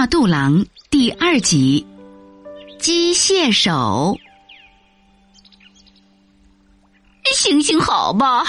[0.00, 1.86] 大肚狼第二集，
[2.78, 4.16] 机械手，
[7.34, 8.42] 行行好吧，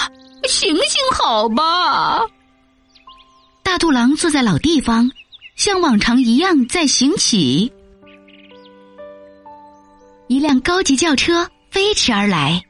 [0.48, 2.22] 行行好吧。
[3.62, 5.10] 大肚狼坐在老地方，
[5.54, 7.70] 像往常一样在行乞。
[10.28, 12.62] 一辆高级轿车飞驰而来，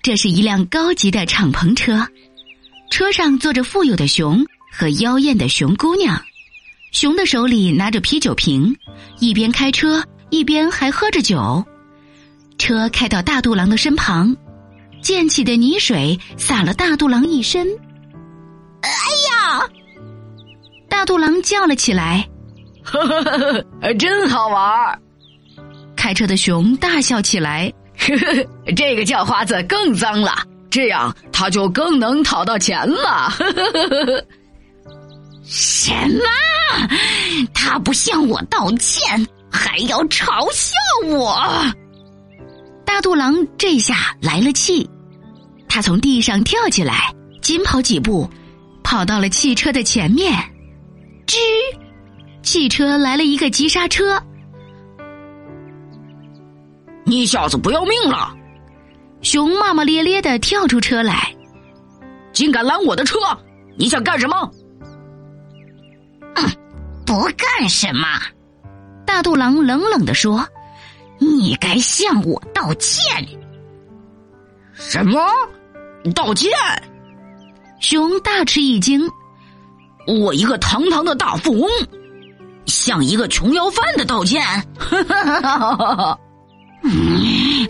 [0.00, 2.06] 这是一辆高级的敞篷车，
[2.88, 6.24] 车上坐着富有的熊和妖艳的熊姑娘。
[6.92, 8.76] 熊的手里拿着啤酒瓶，
[9.18, 11.64] 一边开车一边还喝着酒。
[12.58, 14.36] 车开到大肚狼的身旁，
[15.00, 17.66] 溅起的泥水洒了大肚狼一身。
[18.82, 19.66] 哎呀！
[20.86, 22.28] 大肚狼叫了起来
[22.84, 25.00] ：“呵呵呵呵，真好玩！”
[25.96, 30.34] 开车的熊大笑起来：“呵呵，这个叫花子更脏了，
[30.68, 34.26] 这样他就更能讨到钱了。”呵呵呵呵。
[35.44, 36.24] 什么？
[37.52, 40.74] 他不向我道歉，还要嘲笑
[41.06, 41.36] 我！
[42.84, 44.88] 大肚狼这下来了气，
[45.68, 48.28] 他从地上跳起来，紧跑几步，
[48.84, 50.32] 跑到了汽车的前面。
[51.26, 51.36] 吱，
[52.42, 54.22] 汽车来了一个急刹车。
[57.04, 58.32] 你小子不要命了！
[59.22, 61.34] 熊骂骂咧咧的跳出车来，
[62.32, 63.18] 竟敢拦我的车！
[63.76, 64.50] 你想干什么？
[67.12, 68.08] 不干什么，
[69.04, 70.48] 大肚狼冷冷的说
[71.20, 73.02] ：“你该向我道歉。”
[74.72, 75.20] 什么？
[76.14, 76.50] 道歉？
[77.80, 79.10] 熊大吃一惊。
[80.06, 81.68] 我一个堂堂的大富翁，
[82.64, 84.42] 向一个穷要饭的道歉？
[86.82, 87.68] 嗯，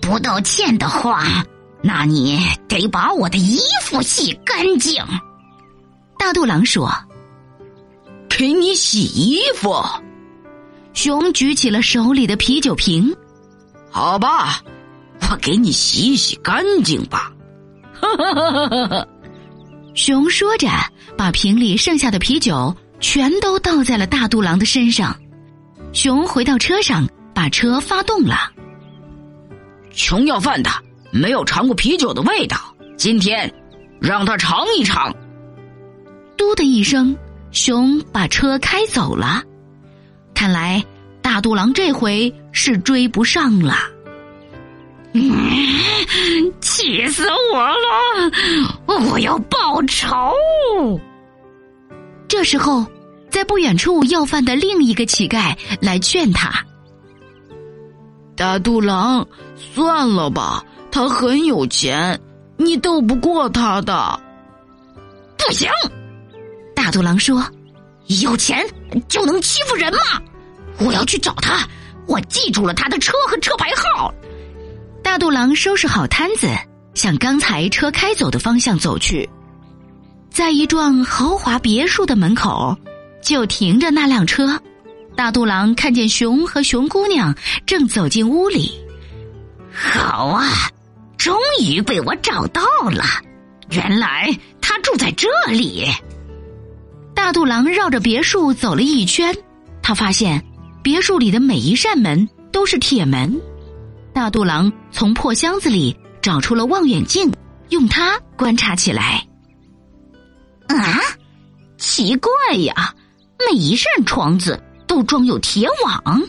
[0.00, 1.26] 不道歉的话，
[1.82, 5.04] 那你得把我的衣服洗干净。
[6.18, 6.90] 大肚狼说。
[8.38, 9.84] 给你洗衣服，
[10.94, 13.12] 熊举起了手里的啤酒瓶。
[13.90, 14.62] 好吧，
[15.22, 17.32] 我给你洗洗干净吧。
[17.92, 19.08] 哈哈哈哈哈
[19.92, 20.68] 熊说着，
[21.16, 25.18] 把瓶里剩下的啤酒全都倒在了大肚狼的身上。
[25.92, 28.52] 熊回到车上，把车发动了。
[29.92, 30.70] 穷要饭的
[31.10, 32.56] 没有尝过啤酒的味道，
[32.96, 33.52] 今天
[34.00, 35.12] 让他尝一尝。
[36.36, 37.16] 嘟的一声。
[37.58, 39.42] 熊把车开走了，
[40.32, 40.82] 看来
[41.20, 43.74] 大肚狼这回是追不上了。
[45.12, 45.32] 嗯，
[46.62, 49.10] 气死我了！
[49.10, 50.32] 我要报仇。
[52.28, 52.86] 这时候，
[53.28, 56.64] 在不远处要饭的另一个乞丐来劝他
[58.36, 59.26] ：“大肚狼，
[59.56, 62.20] 算了吧，他很有钱，
[62.56, 64.20] 你斗不过他的。”
[65.36, 65.68] 不行。
[66.88, 67.44] 大肚狼说
[68.22, 68.66] ：“有钱
[69.08, 69.98] 就能欺负人吗？
[70.78, 71.68] 我要去找他。
[72.06, 74.10] 我记住了他的车和车牌号。”
[75.04, 76.48] 大肚狼收拾好摊子，
[76.94, 79.28] 向刚才车开走的方向走去。
[80.30, 82.74] 在一幢豪华别墅的门口，
[83.22, 84.58] 就停着那辆车。
[85.14, 88.72] 大肚狼看见熊和熊姑娘正走进屋里。
[89.74, 90.48] 好啊，
[91.18, 93.04] 终于被我找到了！
[93.72, 95.86] 原来他住在这里。
[97.18, 99.36] 大肚狼绕着别墅走了一圈，
[99.82, 100.42] 他发现
[100.84, 103.38] 别墅里的每一扇门都是铁门。
[104.14, 107.30] 大肚狼从破箱子里找出了望远镜，
[107.70, 109.26] 用它观察起来。
[110.68, 111.00] 啊，
[111.76, 112.94] 奇怪呀，
[113.50, 116.22] 每一扇窗子都装有铁网。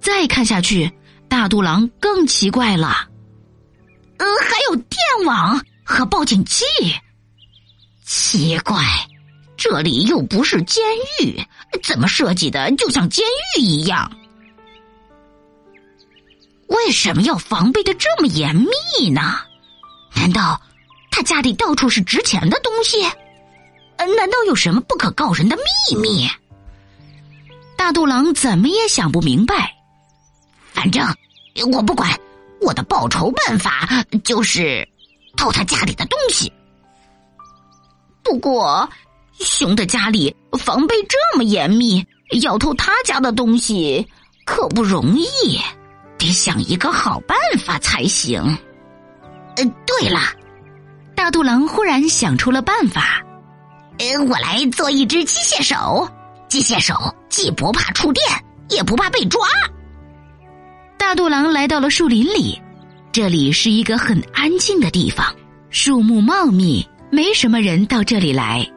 [0.00, 0.92] 再看下去，
[1.28, 3.08] 大肚狼更奇怪了。
[4.18, 6.64] 呃，还有电网和报警器。
[8.04, 8.84] 奇怪。
[9.58, 10.82] 这里又不是监
[11.20, 11.44] 狱，
[11.82, 13.26] 怎么设计的就像监
[13.56, 14.10] 狱一样？
[16.68, 19.40] 为什么要防备的这么严密呢？
[20.14, 20.60] 难道
[21.10, 23.02] 他家里到处是值钱的东西？
[23.96, 26.28] 难道有什么不可告人的秘密？
[27.76, 29.74] 大肚狼怎么也想不明白。
[30.72, 31.04] 反正
[31.72, 32.16] 我不管，
[32.60, 34.88] 我的报仇办法就是
[35.36, 36.52] 偷他家里的东西。
[38.22, 38.88] 不过。
[39.40, 42.04] 熊的家里防备这么严密，
[42.42, 44.06] 要偷他家的东西
[44.44, 45.58] 可不容易，
[46.18, 48.42] 得想一个好办法才行。
[49.56, 50.20] 呃，对了，
[51.14, 53.22] 大肚狼忽然想出了办法。
[53.98, 56.08] 呃，我来做一只机械手，
[56.48, 56.94] 机械手
[57.28, 58.24] 既不怕触电，
[58.68, 59.40] 也不怕被抓。
[60.96, 62.60] 大肚狼来到了树林里，
[63.12, 65.34] 这里是一个很安静的地方，
[65.70, 68.68] 树木茂密，没什么人到这里来。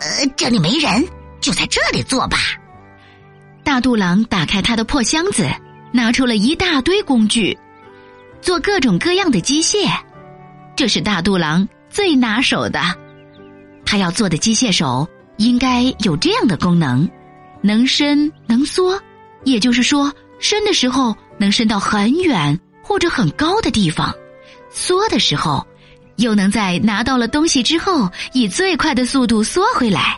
[0.00, 1.06] 呃，这里没人，
[1.40, 2.38] 就在这里做吧。
[3.62, 5.46] 大肚狼打开他的破箱子，
[5.92, 7.56] 拿出了一大堆工具，
[8.40, 9.86] 做各种各样的机械。
[10.74, 12.80] 这是大肚狼最拿手的。
[13.84, 15.06] 他要做的机械手
[15.36, 17.08] 应该有这样的功能：
[17.60, 18.98] 能伸能缩，
[19.44, 24.14] 也就是说，伸的时候能伸到很远或者很高的地方，
[24.70, 25.66] 缩的时候
[26.20, 30.16] 又能在拿到了东西之后以最快的速度缩回来。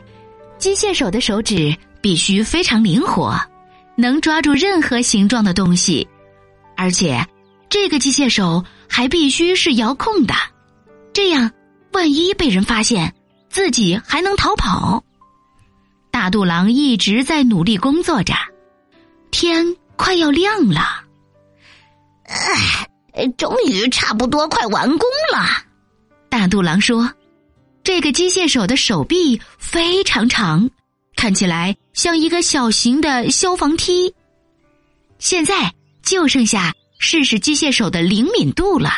[0.58, 1.74] 机械手的手指。
[2.02, 3.40] 必须非常灵活，
[3.94, 6.08] 能抓住任何形状的东西，
[6.76, 7.24] 而且
[7.68, 10.34] 这个机械手还必须是遥控的，
[11.12, 11.52] 这样
[11.92, 13.14] 万一被人发现，
[13.48, 15.04] 自己还能逃跑。
[16.10, 18.34] 大肚狼一直在努力工作着，
[19.30, 21.04] 天快要亮了，
[22.26, 25.46] 哎，终于差不多快完工了。
[26.32, 27.12] 大肚狼说
[27.84, 30.70] ：“这个机械手的手臂非常长。”
[31.14, 34.14] 看起来像一个小型的消防梯。
[35.18, 38.90] 现在就剩下试试机械手的灵敏度了。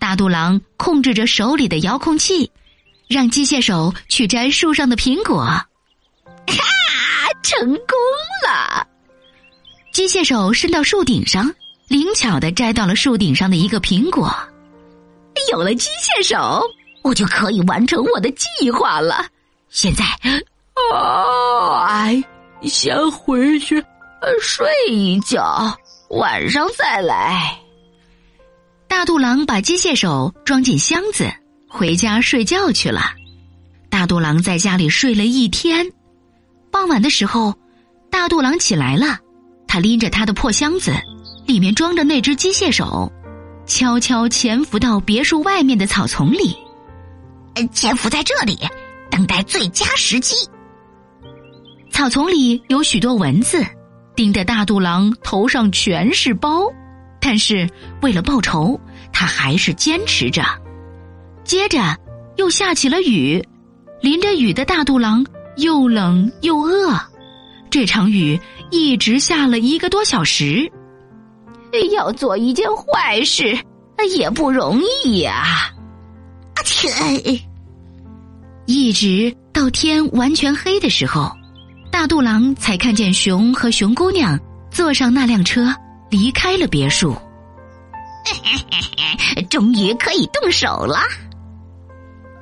[0.00, 2.50] 大肚狼控制着手里的遥控器，
[3.08, 5.44] 让机械手去摘树上的苹果。
[5.44, 5.64] 哈，
[7.44, 7.96] 成功
[8.44, 8.84] 了！
[9.92, 11.54] 机械手伸到树顶上，
[11.86, 14.36] 灵巧的摘到了树顶上的一个苹果。
[15.52, 16.62] 有了机械手，
[17.02, 19.26] 我就可以完成我的计划了。
[19.68, 20.04] 现在。
[20.92, 21.86] 啊！
[21.86, 22.22] 哎，
[22.62, 23.84] 先回去
[24.40, 25.76] 睡一觉，
[26.08, 27.56] 晚上再来。
[28.88, 31.30] 大肚狼把机械手装进箱子，
[31.68, 33.12] 回家睡觉去了。
[33.88, 35.92] 大肚狼在家里睡了一天，
[36.70, 37.54] 傍晚的时候，
[38.10, 39.18] 大肚狼起来了，
[39.68, 40.92] 他拎着他的破箱子，
[41.46, 43.12] 里面装着那只机械手，
[43.70, 46.56] 悄悄潜伏到别墅外面的草丛里，
[47.72, 48.58] 潜伏在这里，
[49.12, 50.34] 等待最佳时机。
[51.88, 53.64] 草丛里有许多蚊子，
[54.16, 56.64] 叮得大肚狼头上全是包。
[57.20, 57.70] 但是
[58.02, 58.78] 为了报仇，
[59.12, 60.42] 他还是坚持着。
[61.44, 61.96] 接着
[62.36, 63.40] 又下起了雨，
[64.00, 65.24] 淋着雨的大肚狼
[65.58, 67.00] 又冷又饿。
[67.70, 68.36] 这场雨
[68.72, 70.68] 一直下了一个多小时。
[71.92, 73.58] 要做一件坏事
[74.16, 75.72] 也不容易呀！
[76.54, 76.88] 啊切！
[78.66, 81.30] 一直到天完全黑的时候。
[81.92, 84.38] 大肚狼才看见熊和熊姑娘
[84.70, 85.74] 坐上那辆车
[86.08, 87.16] 离开了别墅，
[89.50, 91.00] 终于可以动手了。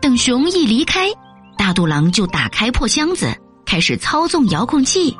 [0.02, 1.08] 等熊一离开，
[1.56, 3.34] 大肚狼就打开破箱子，
[3.64, 5.16] 开始操纵遥控器。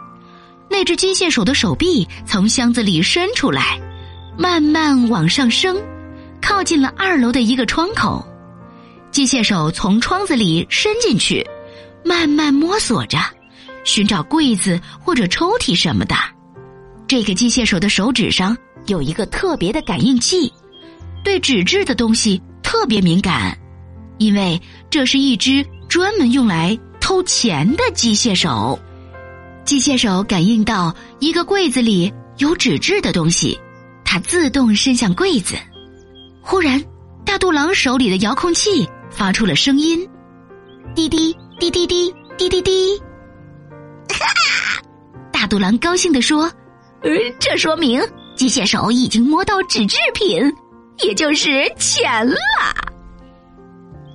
[0.70, 3.80] 那只机械手的手臂从箱子里伸出来，
[4.38, 5.76] 慢慢往上升，
[6.40, 8.24] 靠近了二楼的一个窗口。
[9.10, 11.44] 机械手从窗子里伸进去，
[12.04, 13.18] 慢慢摸索着。
[13.82, 16.14] 寻找柜子或者抽屉什么的，
[17.08, 18.56] 这个机械手的手指上
[18.86, 20.52] 有一个特别的感应器，
[21.24, 23.58] 对纸质的东西特别敏感，
[24.18, 28.78] 因为这是一只专门用来偷钱的机械手。
[29.64, 33.58] 机械手感应到一个柜子里有纸质的东西，
[34.10, 35.54] 它自动伸向柜子。
[36.40, 36.82] 忽然，
[37.26, 40.08] 大肚狼手里的遥控器发出了声音：
[40.94, 42.98] 滴滴滴滴滴滴滴滴。
[45.30, 46.50] 大肚狼高兴地说
[47.04, 48.00] ：“呃，这说明
[48.34, 50.40] 机械手已经摸到纸制品，
[51.06, 52.36] 也就是钱了。”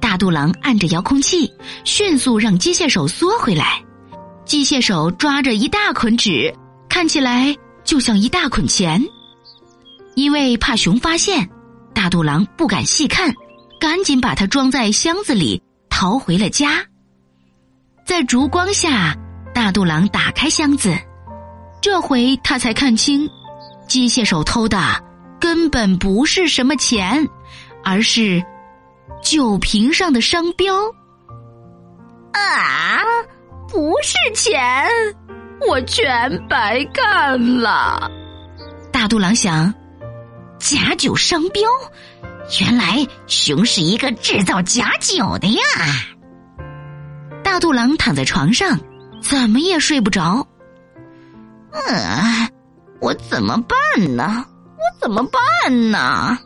[0.01, 1.47] 大肚狼按着遥控器，
[1.83, 3.79] 迅速让机械手缩回来。
[4.43, 6.51] 机械手抓着一大捆纸，
[6.89, 8.99] 看起来就像一大捆钱。
[10.15, 11.49] 因为怕熊发现，
[11.93, 13.33] 大肚狼不敢细看，
[13.79, 16.85] 赶紧把它装在箱子里，逃回了家。
[18.05, 19.15] 在烛光下。
[19.53, 20.97] 大肚狼打开箱子，
[21.79, 23.29] 这回他才看清，
[23.87, 24.79] 机械手偷的
[25.39, 27.29] 根本不是什么钱，
[27.83, 28.43] 而是
[29.21, 30.73] 酒瓶上的商标。
[32.31, 33.03] 啊，
[33.69, 34.89] 不是钱，
[35.69, 38.09] 我全白干了。
[38.91, 39.71] 大肚狼想，
[40.63, 41.61] 假酒商标，
[42.61, 45.61] 原来熊是一个制造假酒的呀。
[47.43, 48.79] 大肚狼躺在床上。
[49.21, 50.45] 怎么也睡不着。
[51.71, 52.49] 嗯，
[52.99, 54.45] 我怎么办呢？
[54.75, 56.37] 我怎么办呢？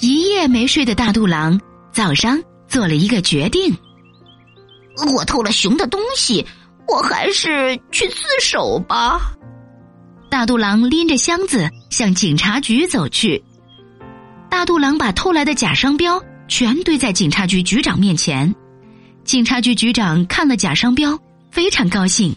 [0.00, 1.60] 一夜没睡的大肚狼
[1.92, 3.76] 早上做了一个决定：
[5.14, 6.46] 我偷了熊的东西，
[6.88, 9.34] 我还是去自首吧。
[10.30, 13.44] 大肚狼拎着箱子向警察局走去。
[14.50, 18.54] 大肚狼把偷来的假商标全堆在警察局局长面前。
[19.24, 21.18] 警察局局长看了假商标。
[21.48, 22.36] 非常高兴，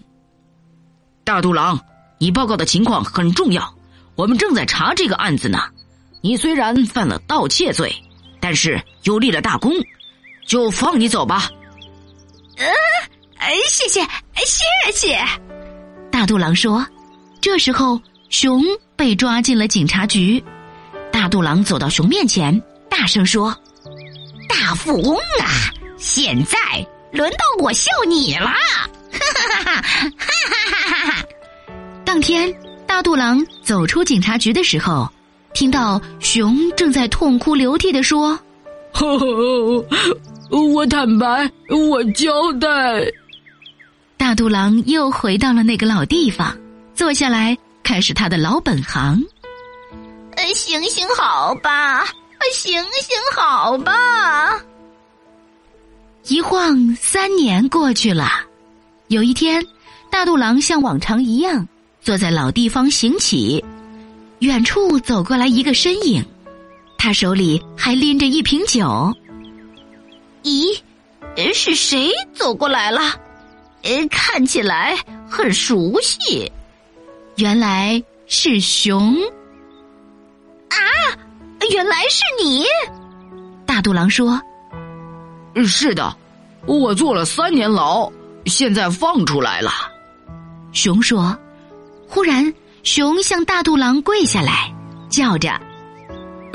[1.26, 1.78] 大肚狼，
[2.20, 3.76] 你报告的情况很重要，
[4.16, 5.60] 我们正在查这个案子呢。
[6.22, 7.94] 你虽然犯了盗窃罪，
[8.40, 9.74] 但是又立了大功，
[10.46, 11.50] 就放你走吧。
[12.60, 12.66] 呃，
[13.40, 14.00] 哎，谢谢，
[14.46, 15.20] 谢谢。
[16.10, 16.86] 大肚狼说。
[17.42, 18.64] 这时候，熊
[18.96, 20.42] 被抓进了警察局。
[21.20, 23.54] 大肚狼走到熊面前，大声说
[24.48, 26.58] ：“大富翁啊，现在
[27.12, 28.46] 轮到我笑你了！”
[29.12, 30.10] 哈哈哈哈哈
[30.50, 31.26] 哈哈哈！
[32.06, 32.50] 当天，
[32.88, 35.12] 大肚狼走出警察局的时候。
[35.54, 38.40] 听到熊正在痛哭流涕的说
[38.94, 39.86] ：“呵呵
[40.50, 42.68] 我坦白，我交代。”
[44.16, 46.58] 大肚狼又回到了那个老地方，
[46.96, 49.22] 坐下来开始他的老本行。
[50.40, 52.06] 呃，行行好吧，
[52.54, 54.58] 行行好吧。
[56.28, 58.30] 一晃三年过去了，
[59.10, 59.62] 有一天，
[60.10, 61.68] 大肚狼像往常一样
[62.02, 63.62] 坐在老地方行乞。
[64.40, 66.24] 远处走过来一个身影，
[66.98, 69.14] 他手里还拎着一瓶酒。
[70.44, 70.80] 咦，
[71.54, 73.02] 是谁走过来了？
[73.84, 74.98] 呃，看起来
[75.30, 76.50] 很熟悉。
[77.36, 79.18] 原来是熊。
[80.70, 80.78] 啊，
[81.72, 82.66] 原来是你！
[83.66, 84.42] 大肚狼说
[85.66, 86.16] ：“是的，
[86.66, 88.12] 我坐了三年牢，
[88.46, 89.72] 现在放出来了。”
[90.74, 91.38] 熊说
[92.08, 94.74] ：“忽然。”熊向大肚狼跪下来，
[95.10, 95.52] 叫着：“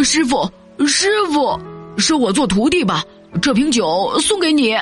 [0.02, 0.50] 师傅，
[0.86, 1.60] 师傅，
[1.98, 3.04] 收我做徒弟吧！
[3.42, 4.74] 这瓶酒送给你。”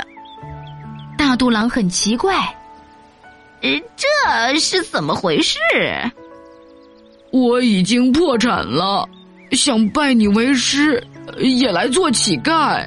[1.18, 2.36] 大肚狼很奇怪
[3.62, 5.58] ：“呃，这是怎么回事？”
[7.32, 9.06] 我已经破产了，
[9.52, 11.02] 想拜你为师，
[11.38, 12.86] 也来做乞丐。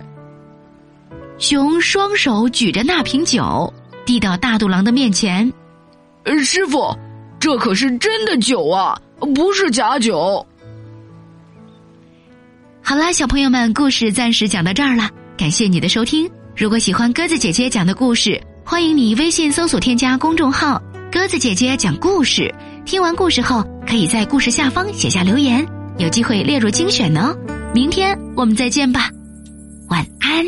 [1.37, 3.71] 熊双手举着那瓶酒，
[4.05, 5.51] 递到大肚狼的面前
[6.43, 6.95] ：“师傅。”
[7.37, 8.99] 这可是真的酒啊，
[9.35, 10.43] 不是假酒。
[12.81, 15.07] 好啦，小朋友们，故事暂时讲到这儿了，
[15.37, 16.27] 感谢你的收听。
[16.55, 20.81] 如果喜欢鸽子姐姐讲的故事，欢迎你微信搜索添加公众号
[21.11, 22.51] “鸽子姐姐讲故事”。
[22.83, 25.63] 听完故事后，可以在故事下方写下留言，
[25.97, 27.35] 有机会列入精选哦。
[27.73, 29.09] 明天我们再见吧，
[29.89, 30.45] 晚安。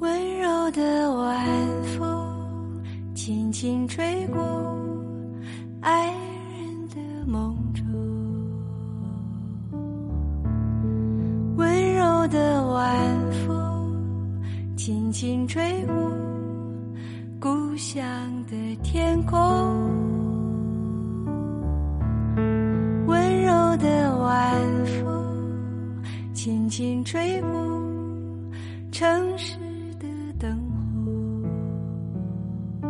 [0.00, 1.46] 温柔的晚
[1.98, 2.82] 风，
[3.14, 4.42] 轻轻吹过。
[5.80, 7.84] 爱人的梦中，
[11.56, 12.96] 温柔的晚
[13.46, 14.40] 风
[14.76, 15.94] 轻轻吹过
[17.40, 18.02] 故乡
[18.48, 19.36] 的天空，
[26.74, 27.50] 轻吹过
[28.90, 29.58] 城市
[30.00, 30.06] 的
[30.38, 30.58] 灯
[31.04, 32.88] 火。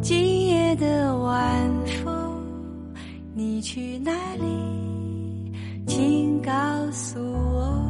[0.00, 1.68] 今夜的晚
[2.04, 2.14] 风，
[3.34, 4.46] 你去哪里？
[5.88, 6.52] 请告
[6.92, 7.82] 诉我。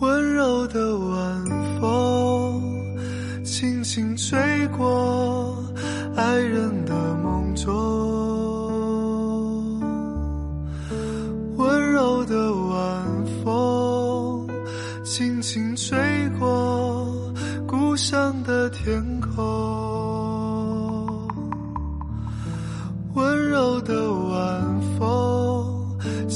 [0.00, 1.46] 温柔的晚
[1.80, 2.62] 风，
[3.42, 4.36] 轻轻吹
[4.76, 5.56] 过
[6.14, 6.81] 爱人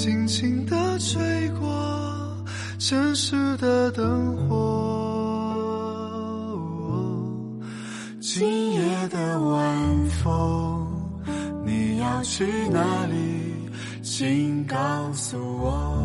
[0.07, 1.67] 轻轻地吹过
[2.79, 4.55] 城市的灯火。
[8.21, 10.87] 今夜的晚风，
[11.65, 13.69] 你要去哪里？
[14.01, 14.77] 请告
[15.13, 15.96] 诉我。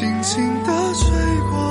[0.00, 1.10] 轻轻地吹
[1.50, 1.69] 过。